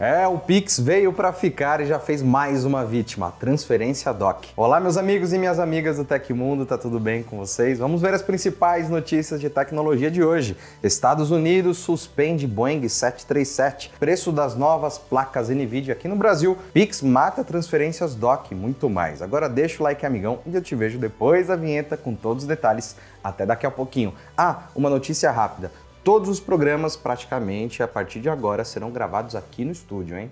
[0.00, 4.48] É, o Pix veio para ficar e já fez mais uma vítima, a transferência DOC.
[4.56, 7.78] Olá, meus amigos e minhas amigas do Tecmundo, tá tudo bem com vocês?
[7.78, 10.56] Vamos ver as principais notícias de tecnologia de hoje.
[10.82, 17.44] Estados Unidos suspende Boeing 737, preço das novas placas NVIDIA aqui no Brasil, Pix mata
[17.44, 19.20] transferências DOC, muito mais.
[19.20, 22.48] Agora deixa o like, amigão, e eu te vejo depois da vinheta com todos os
[22.48, 22.96] detalhes.
[23.22, 24.14] Até daqui a pouquinho.
[24.34, 25.70] Ah, uma notícia rápida.
[26.10, 30.28] Todos os programas, praticamente, a partir de agora, serão gravados aqui no estúdio, hein?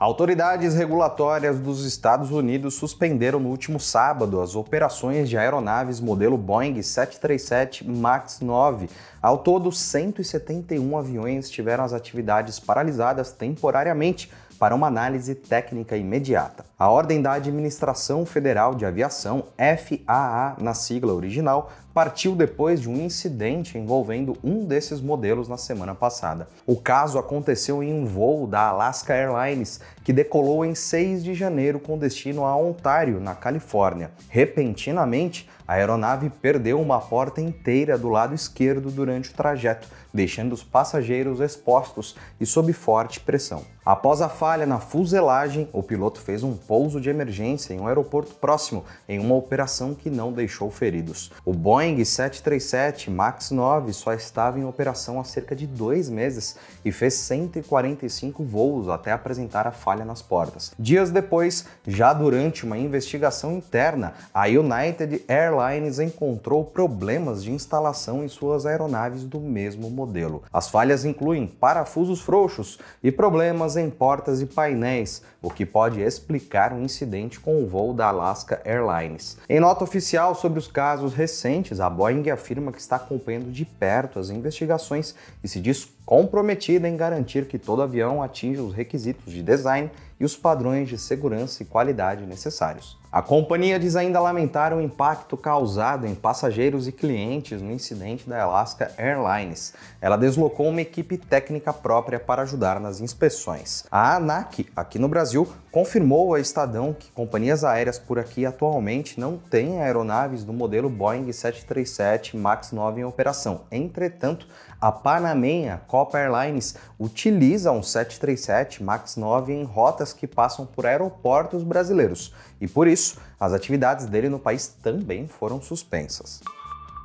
[0.00, 6.80] Autoridades regulatórias dos Estados Unidos suspenderam no último sábado as operações de aeronaves modelo Boeing
[6.80, 8.88] 737 MAX 9.
[9.20, 16.64] Ao todo, 171 aviões tiveram as atividades paralisadas temporariamente para uma análise técnica imediata.
[16.78, 22.96] A Ordem da Administração Federal de Aviação, FAA na sigla original, partiu depois de um
[22.96, 26.48] incidente envolvendo um desses modelos na semana passada.
[26.66, 31.80] O caso aconteceu em um voo da Alaska Airlines, que decolou em 6 de janeiro
[31.80, 34.12] com destino a Ontário, na Califórnia.
[34.28, 40.64] Repentinamente, a aeronave perdeu uma porta inteira do lado esquerdo durante o trajeto, deixando os
[40.64, 43.62] passageiros expostos e sob forte pressão.
[43.84, 48.34] Após a falha na fuselagem, o piloto fez um pouso de emergência em um aeroporto
[48.34, 51.32] próximo, em uma operação que não deixou feridos.
[51.42, 56.92] O Boeing 737 MAX 9 só estava em operação há cerca de dois meses e
[56.92, 60.72] fez 145 voos até apresentar a falha nas portas.
[60.78, 65.57] Dias depois, já durante uma investigação interna, a United Airlines
[65.98, 70.42] encontrou problemas de instalação em suas aeronaves do mesmo modelo.
[70.52, 76.72] As falhas incluem parafusos frouxos e problemas em portas e painéis, o que pode explicar
[76.72, 79.38] um incidente com o voo da Alaska Airlines.
[79.48, 84.18] Em nota oficial sobre os casos recentes, a Boeing afirma que está acompanhando de perto
[84.18, 89.42] as investigações e se diz comprometida em garantir que todo avião atinja os requisitos de
[89.42, 92.97] design e os padrões de segurança e qualidade necessários.
[93.10, 98.42] A companhia diz ainda lamentar o impacto causado em passageiros e clientes no incidente da
[98.42, 99.72] Alaska Airlines.
[99.98, 103.86] Ela deslocou uma equipe técnica própria para ajudar nas inspeções.
[103.90, 109.38] A ANAC, aqui no Brasil, confirmou a Estadão que companhias aéreas por aqui atualmente não
[109.38, 113.62] têm aeronaves do modelo Boeing 737 MAX 9 em operação.
[113.72, 114.46] Entretanto,
[114.80, 121.64] a Panamenha Copa Airlines utiliza um 737 MAX 9 em rotas que passam por aeroportos
[121.64, 126.40] brasileiros e por isso as atividades dele no país também foram suspensas.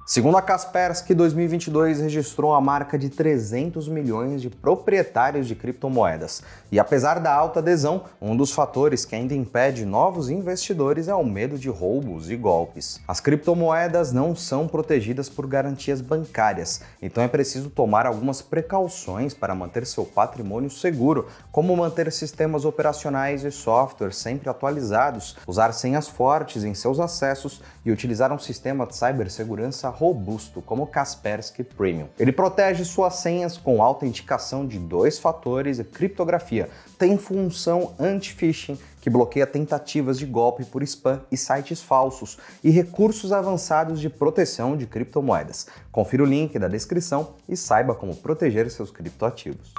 [0.05, 6.43] Segundo a Kaspersky, 2022 registrou a marca de 300 milhões de proprietários de criptomoedas.
[6.69, 11.23] E apesar da alta adesão, um dos fatores que ainda impede novos investidores é o
[11.23, 12.99] medo de roubos e golpes.
[13.07, 19.55] As criptomoedas não são protegidas por garantias bancárias, então é preciso tomar algumas precauções para
[19.55, 26.65] manter seu patrimônio seguro, como manter sistemas operacionais e software sempre atualizados, usar senhas fortes
[26.65, 32.07] em seus acessos e utilizar um sistema de cibersegurança robusto, como o Kaspersky Premium.
[32.19, 36.69] Ele protege suas senhas com autenticação de dois fatores e criptografia.
[36.97, 43.31] Tem função anti-phishing que bloqueia tentativas de golpe por spam e sites falsos e recursos
[43.31, 45.67] avançados de proteção de criptomoedas.
[45.91, 49.73] Confira o link da descrição e saiba como proteger seus criptoativos.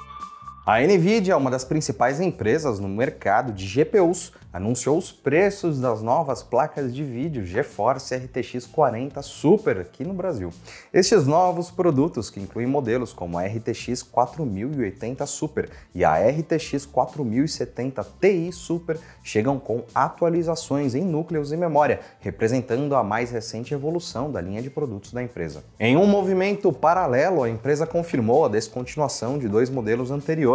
[0.67, 6.41] A Nvidia, uma das principais empresas no mercado de GPUs, anunciou os preços das novas
[6.41, 10.51] placas de vídeo GeForce RTX 40 Super aqui no Brasil.
[10.93, 18.07] Estes novos produtos, que incluem modelos como a RTX 4080 Super e a RTX 4070
[18.21, 24.41] Ti Super, chegam com atualizações em núcleos e memória, representando a mais recente evolução da
[24.41, 25.65] linha de produtos da empresa.
[25.81, 30.54] Em um movimento paralelo, a empresa confirmou a descontinuação de dois modelos anteriores,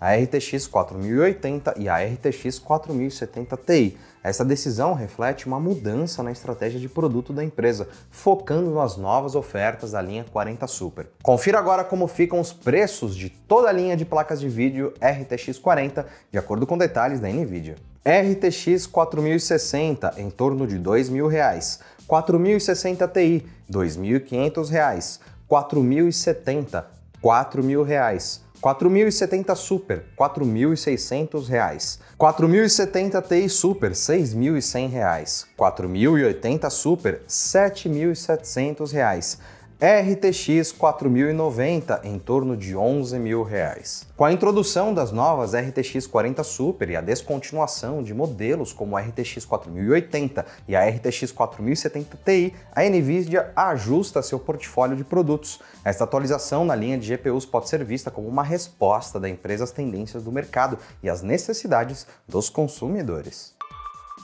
[0.00, 3.98] a RTX 4080 e a RTX 4070 Ti.
[4.22, 9.92] Essa decisão reflete uma mudança na estratégia de produto da empresa, focando nas novas ofertas
[9.92, 11.08] da linha 40 Super.
[11.22, 15.58] Confira agora como ficam os preços de toda a linha de placas de vídeo RTX
[15.58, 17.76] 40, de acordo com detalhes da Nvidia.
[18.04, 28.47] RTX 4060 em torno de R$ 2.000, 4060 Ti R$ 2.500, 4070 R$ 4.000.
[28.60, 31.98] 4.070 Super, R$ 4.600.
[32.18, 35.46] 4.070 Ti Super, R$ 6.100.
[35.56, 39.38] 4.080 Super, R$ 7.700.
[39.80, 44.08] RTX 4090 em torno de 11 mil reais.
[44.16, 49.00] Com a introdução das novas RTX 40 Super e a descontinuação de modelos como a
[49.00, 55.60] RTX 4080 e a RTX 4070 Ti, a Nvidia ajusta seu portfólio de produtos.
[55.84, 59.70] Esta atualização na linha de GPUs pode ser vista como uma resposta da empresa às
[59.70, 63.57] tendências do mercado e às necessidades dos consumidores.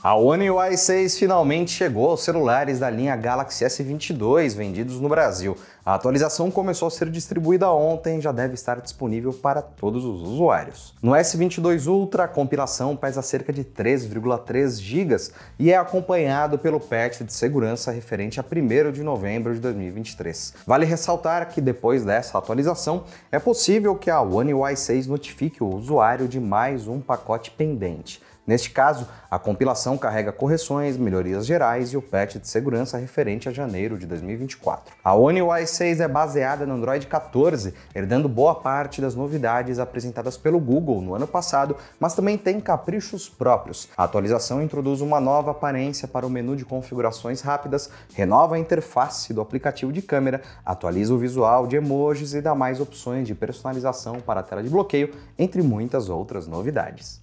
[0.04, 5.56] A One UI 6 finalmente chegou aos celulares da linha Galaxy S22 vendidos no Brasil.
[5.82, 10.20] A atualização começou a ser distribuída ontem e já deve estar disponível para todos os
[10.20, 10.92] usuários.
[11.02, 15.16] No S22 Ultra, a compilação pesa cerca de 3,3 GB
[15.58, 20.52] e é acompanhado pelo patch de segurança referente a 1 de novembro de 2023.
[20.66, 25.74] Vale ressaltar que depois dessa atualização, é possível que a One UI 6 notifique o
[25.74, 28.20] usuário de mais um pacote pendente.
[28.46, 33.52] Neste caso, a compilação carrega correções, melhorias gerais e o patch de segurança referente a
[33.52, 34.94] janeiro de 2024.
[35.02, 40.36] A One UI 6 é baseada no Android 14, herdando boa parte das novidades apresentadas
[40.36, 43.88] pelo Google no ano passado, mas também tem caprichos próprios.
[43.96, 49.32] A atualização introduz uma nova aparência para o menu de configurações rápidas, renova a interface
[49.32, 54.20] do aplicativo de câmera, atualiza o visual de emojis e dá mais opções de personalização
[54.20, 57.22] para a tela de bloqueio, entre muitas outras novidades.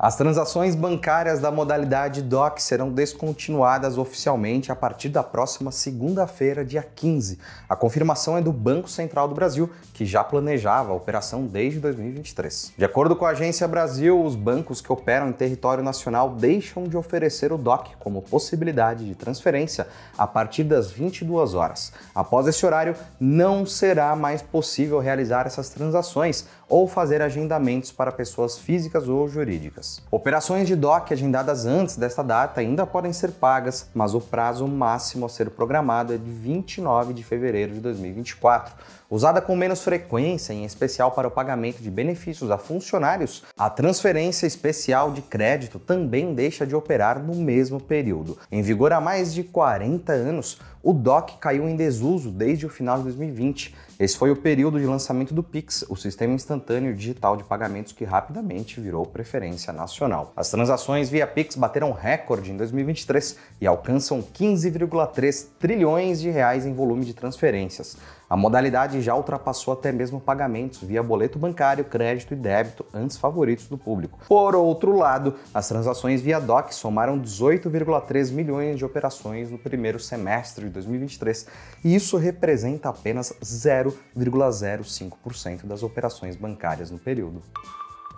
[0.00, 6.86] As transações bancárias da modalidade DOC serão descontinuadas oficialmente a partir da próxima segunda-feira, dia
[6.94, 7.36] 15.
[7.68, 12.74] A confirmação é do Banco Central do Brasil, que já planejava a operação desde 2023.
[12.78, 16.96] De acordo com a Agência Brasil, os bancos que operam em território nacional deixam de
[16.96, 21.92] oferecer o DOC como possibilidade de transferência a partir das 22 horas.
[22.14, 28.56] Após esse horário, não será mais possível realizar essas transações ou fazer agendamentos para pessoas
[28.56, 29.87] físicas ou jurídicas.
[30.10, 35.26] Operações de DOC agendadas antes desta data ainda podem ser pagas, mas o prazo máximo
[35.26, 38.74] a ser programado é de 29 de fevereiro de 2024.
[39.10, 44.46] Usada com menos frequência, em especial para o pagamento de benefícios a funcionários, a transferência
[44.46, 48.36] especial de crédito também deixa de operar no mesmo período.
[48.52, 52.98] Em vigor há mais de 40 anos, o DOC caiu em desuso desde o final
[52.98, 57.42] de 2020 esse foi o período de lançamento do Pix, o sistema instantâneo digital de
[57.42, 60.32] pagamentos que rapidamente virou preferência nacional.
[60.36, 66.74] As transações via Pix bateram recorde em 2023 e alcançam 15,3 trilhões de reais em
[66.74, 67.96] volume de transferências.
[68.28, 73.68] A modalidade já ultrapassou até mesmo pagamentos via boleto bancário, crédito e débito, antes favoritos
[73.68, 74.18] do público.
[74.28, 80.66] Por outro lado, as transações via DOC somaram 18,3 milhões de operações no primeiro semestre
[80.66, 81.46] de 2023,
[81.82, 87.42] e isso representa apenas 0,05% das operações bancárias no período.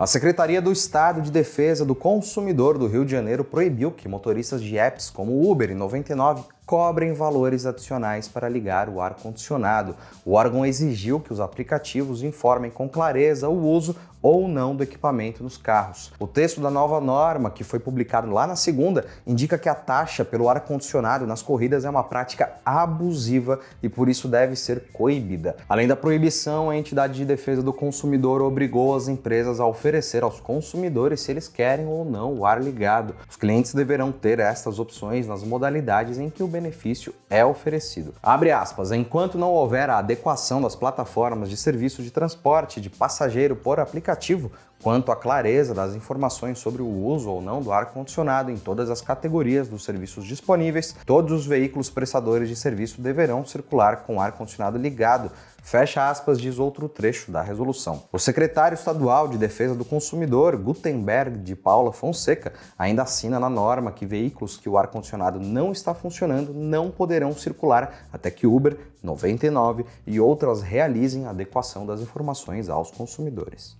[0.00, 4.62] A Secretaria do Estado de Defesa do Consumidor do Rio de Janeiro proibiu que motoristas
[4.62, 9.94] de apps como Uber e 99 cobrem valores adicionais para ligar o ar-condicionado.
[10.24, 15.42] O órgão exigiu que os aplicativos informem com clareza o uso ou não do equipamento
[15.42, 16.12] nos carros.
[16.18, 20.24] O texto da nova norma, que foi publicado lá na segunda, indica que a taxa
[20.24, 25.56] pelo ar-condicionado nas corridas é uma prática abusiva e por isso deve ser coibida.
[25.68, 30.40] Além da proibição, a entidade de defesa do consumidor obrigou as empresas a oferecer aos
[30.40, 33.14] consumidores se eles querem ou não o ar ligado.
[33.28, 38.14] Os clientes deverão ter estas opções nas modalidades em que o benefício é oferecido.
[38.22, 43.56] Abre aspas, enquanto não houver a adequação das plataformas de serviço de transporte de passageiro
[43.56, 44.50] por aplicativo aplicativo
[44.82, 49.00] quanto à clareza das informações sobre o uso ou não do ar-condicionado em todas as
[49.00, 55.30] categorias dos serviços disponíveis, todos os veículos prestadores de serviço deverão circular com ar-condicionado ligado.
[55.62, 58.04] Fecha aspas, diz outro trecho da resolução.
[58.10, 63.92] O secretário estadual de Defesa do Consumidor, Gutenberg de Paula Fonseca, ainda assina na norma
[63.92, 69.84] que veículos que o ar-condicionado não está funcionando não poderão circular até que Uber, 99
[70.06, 73.76] e outras realizem a adequação das informações aos consumidores.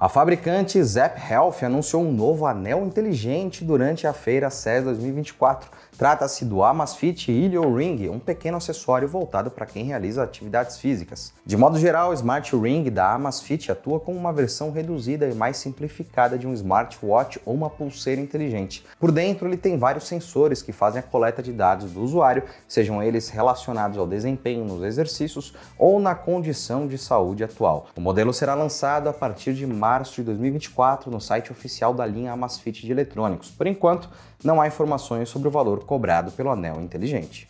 [0.00, 6.46] A fabricante Zap Health anunciou um novo anel inteligente durante a feira CES 2024 Trata-se
[6.46, 11.30] do Amazfit Helio Ring, um pequeno acessório voltado para quem realiza atividades físicas.
[11.44, 15.58] De modo geral, o Smart Ring da Amazfit atua como uma versão reduzida e mais
[15.58, 18.82] simplificada de um smartwatch ou uma pulseira inteligente.
[18.98, 23.02] Por dentro, ele tem vários sensores que fazem a coleta de dados do usuário, sejam
[23.02, 27.88] eles relacionados ao desempenho nos exercícios ou na condição de saúde atual.
[27.94, 32.32] O modelo será lançado a partir de março de 2024 no site oficial da linha
[32.32, 33.50] Amazfit de eletrônicos.
[33.50, 34.08] Por enquanto,
[34.44, 37.48] não há informações sobre o valor cobrado pelo anel inteligente.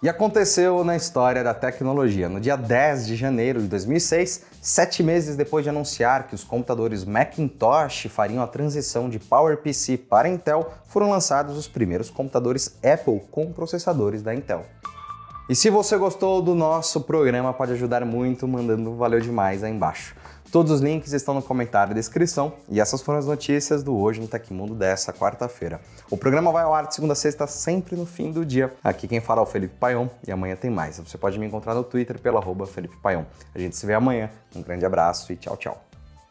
[0.00, 2.28] E aconteceu na história da tecnologia.
[2.28, 7.04] No dia 10 de janeiro de 2006, sete meses depois de anunciar que os computadores
[7.04, 13.52] Macintosh fariam a transição de PowerPC para Intel, foram lançados os primeiros computadores Apple com
[13.52, 14.64] processadores da Intel.
[15.48, 20.14] E se você gostou do nosso programa, pode ajudar muito mandando valeu demais aí embaixo.
[20.52, 22.52] Todos os links estão no comentário e descrição.
[22.68, 25.80] E essas foram as notícias do Hoje no Tecmundo dessa quarta-feira.
[26.10, 28.74] O programa vai ao ar de segunda a sexta, sempre no fim do dia.
[28.84, 30.98] Aqui quem fala é o Felipe Paion e amanhã tem mais.
[30.98, 33.24] Você pode me encontrar no Twitter pelo arroba Felipe Paion.
[33.54, 34.30] A gente se vê amanhã.
[34.54, 35.87] Um grande abraço e tchau, tchau.